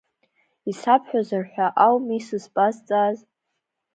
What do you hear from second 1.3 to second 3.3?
ҳәа ауми сызбазҵааз.